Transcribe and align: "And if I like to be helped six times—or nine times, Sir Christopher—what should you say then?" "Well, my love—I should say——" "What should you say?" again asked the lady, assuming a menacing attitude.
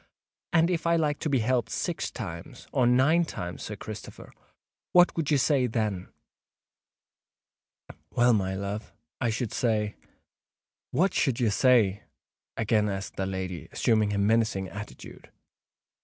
"And 0.51 0.71
if 0.71 0.87
I 0.87 0.95
like 0.95 1.19
to 1.19 1.29
be 1.29 1.37
helped 1.41 1.69
six 1.69 2.09
times—or 2.09 2.87
nine 2.87 3.23
times, 3.23 3.61
Sir 3.61 3.75
Christopher—what 3.75 5.11
should 5.15 5.29
you 5.29 5.37
say 5.37 5.67
then?" 5.67 6.07
"Well, 8.09 8.33
my 8.33 8.55
love—I 8.55 9.29
should 9.29 9.51
say——" 9.53 9.93
"What 10.89 11.13
should 11.13 11.39
you 11.39 11.51
say?" 11.51 12.01
again 12.57 12.89
asked 12.89 13.15
the 13.15 13.27
lady, 13.27 13.69
assuming 13.71 14.11
a 14.11 14.17
menacing 14.17 14.69
attitude. 14.69 15.29